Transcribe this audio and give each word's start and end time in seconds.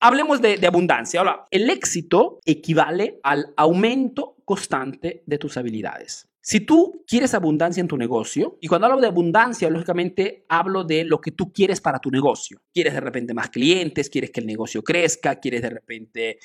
Hablemos 0.00 0.40
de, 0.40 0.64
abundancia. 0.64 1.18
Ahora, 1.18 1.44
el 1.50 1.68
éxito 1.70 2.38
equivale 2.44 3.18
al 3.24 3.52
aumento 3.56 4.36
constante 4.44 5.24
de 5.26 5.38
tus 5.38 5.56
habilidades. 5.56 6.28
Si 6.48 6.60
tú 6.60 7.04
quieres 7.06 7.34
abundancia 7.34 7.82
en 7.82 7.88
tu 7.88 7.98
negocio, 7.98 8.56
y 8.62 8.68
cuando 8.68 8.86
hablo 8.86 9.02
de 9.02 9.06
abundancia, 9.06 9.68
lógicamente 9.68 10.46
hablo 10.48 10.82
de 10.82 11.04
lo 11.04 11.20
que 11.20 11.30
tú 11.30 11.52
quieres 11.52 11.82
para 11.82 11.98
tu 11.98 12.10
negocio. 12.10 12.62
Quieres 12.72 12.94
de 12.94 13.00
repente 13.00 13.34
más 13.34 13.50
clientes, 13.50 14.08
quieres 14.08 14.30
que 14.30 14.40
el 14.40 14.46
negocio 14.46 14.82
crezca, 14.82 15.40
quieres 15.40 15.60
de 15.60 15.68
repente 15.68 16.38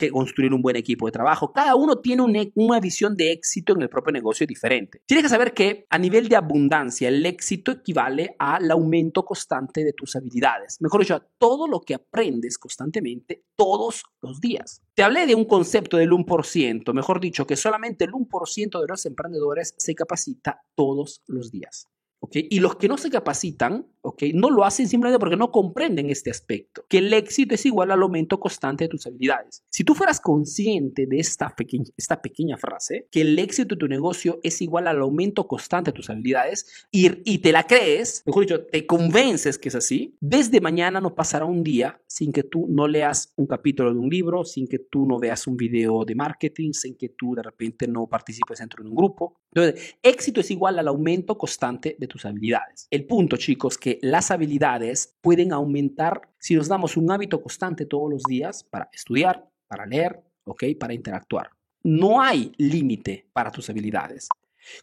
que 0.00 0.10
construir 0.10 0.52
un 0.52 0.62
buen 0.62 0.74
equipo 0.74 1.06
de 1.06 1.12
trabajo. 1.12 1.52
Cada 1.52 1.76
uno 1.76 2.00
tiene 2.00 2.50
una 2.56 2.80
visión 2.80 3.14
de 3.14 3.30
éxito 3.30 3.72
en 3.76 3.82
el 3.82 3.88
propio 3.88 4.10
negocio 4.10 4.48
diferente. 4.48 5.02
Tienes 5.06 5.22
que 5.22 5.28
saber 5.28 5.54
que 5.54 5.86
a 5.90 5.98
nivel 5.98 6.28
de 6.28 6.34
abundancia, 6.34 7.06
el 7.06 7.24
éxito 7.24 7.70
equivale 7.70 8.34
al 8.40 8.68
aumento 8.68 9.24
constante 9.24 9.84
de 9.84 9.92
tus 9.92 10.16
habilidades. 10.16 10.78
Mejor 10.80 11.02
dicho, 11.02 11.14
a 11.14 11.24
todo 11.38 11.68
lo 11.68 11.82
que 11.82 11.94
aprendes 11.94 12.58
constantemente 12.58 13.44
todos 13.54 14.02
los 14.22 14.40
días. 14.40 14.82
Te 14.96 15.04
hablé 15.04 15.26
de 15.26 15.36
un 15.36 15.44
concepto 15.44 15.98
del 15.98 16.10
1%, 16.10 16.92
mejor 16.92 17.20
dicho, 17.20 17.46
que 17.46 17.54
solamente 17.54 18.06
el 18.06 18.12
1% 18.12 18.80
de 18.80 18.86
los 18.88 19.06
emprendedores 19.06 19.35
se 19.76 19.94
capacita 19.94 20.62
todos 20.74 21.22
los 21.26 21.50
días. 21.50 21.86
Y 22.32 22.60
los 22.60 22.76
que 22.76 22.88
no 22.88 22.96
se 22.96 23.10
capacitan, 23.10 23.86
no 24.34 24.50
lo 24.50 24.64
hacen 24.64 24.88
simplemente 24.88 25.18
porque 25.18 25.36
no 25.36 25.50
comprenden 25.50 26.10
este 26.10 26.30
aspecto, 26.30 26.84
que 26.88 26.98
el 26.98 27.12
éxito 27.12 27.54
es 27.54 27.66
igual 27.66 27.90
al 27.90 28.02
aumento 28.02 28.40
constante 28.40 28.84
de 28.84 28.88
tus 28.88 29.06
habilidades. 29.06 29.64
Si 29.70 29.84
tú 29.84 29.94
fueras 29.94 30.20
consciente 30.20 31.06
de 31.06 31.18
esta, 31.18 31.54
esta 31.96 32.22
pequeña 32.22 32.56
frase, 32.56 33.08
que 33.10 33.22
el 33.22 33.38
éxito 33.38 33.74
de 33.74 33.78
tu 33.78 33.88
negocio 33.88 34.40
es 34.42 34.60
igual 34.62 34.88
al 34.88 35.00
aumento 35.00 35.46
constante 35.46 35.90
de 35.90 35.96
tus 35.96 36.10
habilidades, 36.10 36.86
y, 36.90 37.10
y 37.24 37.38
te 37.38 37.52
la 37.52 37.64
crees, 37.64 38.22
mejor 38.26 38.42
dicho, 38.42 38.66
te 38.66 38.86
convences 38.86 39.58
que 39.58 39.68
es 39.68 39.74
así, 39.74 40.16
desde 40.20 40.60
mañana 40.60 41.00
no 41.00 41.14
pasará 41.14 41.44
un 41.44 41.62
día 41.62 42.00
sin 42.06 42.32
que 42.32 42.42
tú 42.42 42.66
no 42.68 42.88
leas 42.88 43.32
un 43.36 43.46
capítulo 43.46 43.92
de 43.92 43.98
un 43.98 44.08
libro, 44.08 44.44
sin 44.44 44.66
que 44.66 44.78
tú 44.78 45.06
no 45.06 45.18
veas 45.18 45.46
un 45.46 45.56
video 45.56 46.04
de 46.04 46.14
marketing, 46.14 46.72
sin 46.72 46.96
que 46.96 47.10
tú 47.10 47.34
de 47.34 47.42
repente 47.42 47.86
no 47.86 48.06
participes 48.06 48.58
dentro 48.58 48.82
de 48.82 48.88
un 48.88 48.96
grupo. 48.96 49.34
Entonces, 49.52 49.96
éxito 50.02 50.40
es 50.40 50.50
igual 50.50 50.78
al 50.78 50.88
aumento 50.88 51.36
constante 51.36 51.96
de 51.98 52.06
tus 52.06 52.24
habilidades. 52.24 52.88
El 52.90 53.06
punto, 53.06 53.36
chicos, 53.36 53.76
que 53.76 53.98
las 54.10 54.30
habilidades 54.30 55.16
pueden 55.20 55.52
aumentar 55.52 56.22
si 56.38 56.54
nos 56.54 56.68
damos 56.68 56.96
un 56.96 57.10
hábito 57.10 57.42
constante 57.42 57.86
todos 57.86 58.10
los 58.10 58.22
días 58.22 58.64
para 58.64 58.88
estudiar, 58.92 59.48
para 59.66 59.86
leer, 59.86 60.22
¿ok? 60.44 60.64
Para 60.78 60.94
interactuar. 60.94 61.50
No 61.82 62.20
hay 62.20 62.52
límite 62.56 63.28
para 63.32 63.50
tus 63.50 63.68
habilidades. 63.70 64.28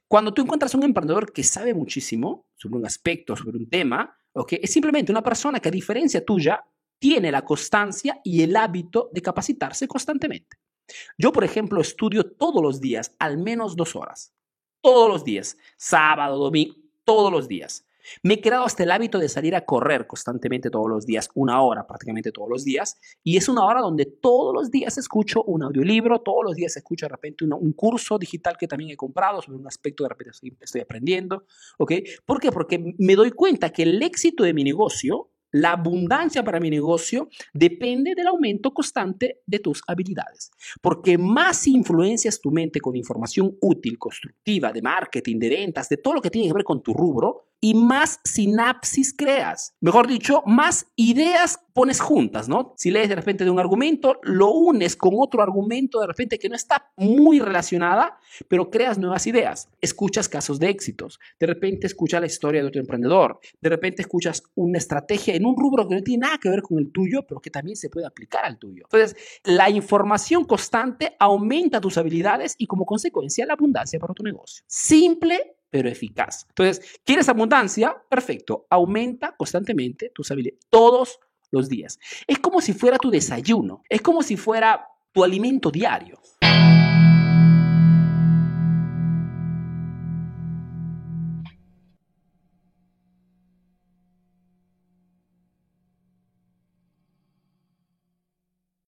Cuando 0.08 0.34
tú 0.34 0.42
encuentras 0.42 0.74
un 0.76 0.84
emprendedor 0.84 1.32
que 1.32 1.44
sabe 1.44 1.74
muchísimo 1.74 2.48
sobre 2.56 2.78
un 2.78 2.86
aspecto, 2.86 3.36
sobre 3.36 3.58
un 3.58 3.70
tema, 3.70 4.16
¿ok? 4.34 4.54
Es 4.62 4.72
simplemente 4.72 5.12
una 5.12 5.24
persona 5.24 5.60
que 5.60 5.70
a 5.70 5.72
diferencia 5.72 6.24
tuya 6.24 6.64
tiene 7.00 7.32
la 7.32 7.44
constancia 7.44 8.22
y 8.24 8.42
el 8.44 8.56
hábito 8.56 9.10
de 9.12 9.22
capacitarse 9.22 9.88
constantemente. 9.88 10.58
Yo, 11.18 11.32
por 11.32 11.44
ejemplo, 11.44 11.82
estudio 11.82 12.32
todos 12.32 12.62
los 12.62 12.80
días, 12.80 13.16
al 13.20 13.38
menos 13.38 13.76
dos 13.76 13.96
horas. 13.96 14.34
Todos 14.82 15.10
los 15.10 15.24
días, 15.24 15.58
sábado, 15.78 16.38
domingo, 16.38 16.76
todos 17.04 17.32
los 17.32 17.48
días. 17.48 17.86
Me 18.22 18.36
he 18.36 18.42
creado 18.42 18.66
hasta 18.66 18.84
el 18.84 18.92
hábito 18.92 19.20
de 19.20 19.30
salir 19.30 19.56
a 19.56 19.66
correr 19.66 20.08
constantemente 20.08 20.70
todos 20.70 20.90
los 20.90 21.06
días, 21.06 21.30
una 21.36 21.62
hora 21.62 21.86
prácticamente 21.88 22.32
todos 22.32 22.50
los 22.50 22.64
días, 22.64 23.00
y 23.24 23.38
es 23.38 23.50
una 23.50 23.66
hora 23.66 23.82
donde 23.82 24.06
todos 24.06 24.54
los 24.54 24.72
días 24.72 24.98
escucho 24.98 25.44
un 25.44 25.64
audiolibro, 25.64 26.22
todos 26.22 26.44
los 26.44 26.56
días 26.56 26.76
escucho 26.78 27.06
de 27.06 27.10
repente 27.10 27.46
un, 27.46 27.74
curso 27.74 28.18
digital 28.20 28.56
que 28.58 28.68
también 28.68 28.92
he 28.92 28.96
comprado 28.96 29.42
sobre 29.42 29.58
un 29.58 29.68
aspecto 29.68 30.04
de 30.04 30.10
repente 30.10 30.32
estoy, 30.32 30.56
estoy 30.62 30.82
aprendiendo, 30.82 31.46
¿ok? 31.78 31.94
¿Por 32.26 32.40
qué? 32.40 32.52
Porque 32.52 32.96
me 32.98 33.16
doy 33.16 33.32
cuenta 33.32 33.72
que 33.72 33.84
el 33.84 34.02
éxito 34.02 34.44
de 34.44 34.54
mi 34.54 34.64
negocio 34.64 35.32
la 35.54 35.74
abundancia 35.74 36.44
para 36.44 36.60
mi 36.60 36.72
negocio 36.72 37.30
depende 37.54 38.16
del 38.16 38.28
aumento 38.28 38.74
constante 38.74 39.42
de 39.46 39.60
tus 39.60 39.84
habilidades. 39.88 40.52
Porque 40.82 41.18
más 41.18 41.68
influencias 41.68 42.42
tu 42.42 42.50
mente 42.50 42.82
con 42.82 42.96
información 42.96 43.56
útil, 43.62 44.00
constructiva, 44.00 44.74
de 44.74 44.82
marketing, 44.82 45.38
de 45.38 45.50
ventas, 45.50 45.90
de 45.90 45.98
todo 45.98 46.16
lo 46.16 46.22
que 46.22 46.32
tiene 46.32 46.48
que 46.48 46.56
ver 46.56 46.64
con 46.64 46.82
tu 46.82 46.94
rubro, 46.94 47.53
y 47.64 47.76
más 47.76 48.20
sinapsis 48.26 49.16
creas. 49.18 49.74
Mejor 49.80 50.06
dicho, 50.06 50.44
más 50.46 50.88
ideas 50.98 51.62
pones 51.72 52.02
juntas, 52.02 52.50
¿no? 52.50 52.74
Si 52.76 52.92
lees 52.92 53.08
de 53.08 53.16
repente 53.16 53.46
de 53.46 53.50
un 53.50 53.58
argumento, 53.58 54.20
lo 54.24 54.52
unes 54.52 54.98
con 54.98 55.14
otro 55.18 55.42
argumento 55.42 56.02
de 56.02 56.08
repente 56.08 56.38
que 56.38 56.50
no 56.50 56.58
está 56.58 56.92
muy 56.98 57.40
relacionada, 57.40 58.18
pero 58.50 58.70
creas 58.70 58.98
nuevas 58.98 59.28
ideas. 59.28 59.70
Escuchas 59.80 60.28
casos 60.28 60.60
de 60.60 60.68
éxitos. 60.68 61.22
De 61.40 61.48
repente 61.48 61.88
escuchas 61.88 62.20
la 62.20 62.28
historia 62.28 62.62
de 62.62 62.68
otro 62.68 62.82
emprendedor. 62.82 63.40
De 63.62 63.70
repente 63.70 64.02
escuchas 64.02 64.44
una 64.56 64.78
estrategia 64.78 65.34
en 65.34 65.46
un 65.46 65.56
rubro 65.56 65.88
que 65.88 65.96
no 65.96 66.04
tiene 66.04 66.28
nada 66.28 66.40
que 66.40 66.50
ver 66.50 66.64
con 66.64 66.80
el 66.80 66.92
tuyo, 66.92 67.26
pero 67.26 67.40
que 67.40 67.50
también 67.50 67.78
se 67.78 67.90
puede 67.90 68.06
aplicar 68.06 68.44
al 68.44 68.60
tuyo. 68.60 68.84
Entonces, 68.92 69.16
la 69.46 69.70
información 69.70 70.44
constante 70.44 71.16
aumenta 71.18 71.80
tus 71.80 71.98
habilidades 71.98 72.56
y 72.58 72.68
como 72.68 72.86
consecuencia 72.86 73.46
la 73.46 73.54
abundancia 73.54 74.00
para 74.00 74.14
tu 74.14 74.22
negocio. 74.22 74.66
Simple 74.68 75.56
pero 75.74 75.90
eficaz. 75.90 76.46
Entonces, 76.50 77.00
¿quieres 77.04 77.28
abundancia? 77.30 77.98
Perfecto. 78.08 78.68
Aumenta 78.70 79.36
constantemente 79.36 80.12
tus 80.14 80.30
habilidades 80.30 80.60
todos 80.70 81.20
los 81.50 81.68
días. 81.68 81.98
Es 82.28 82.38
como 82.38 82.62
si 82.62 82.74
fuera 82.74 83.00
tu 83.00 83.10
desayuno. 83.10 83.82
Es 83.90 84.04
como 84.04 84.22
si 84.22 84.38
fuera 84.38 84.88
tu 85.12 85.24
alimento 85.24 85.72
diario. 85.72 86.22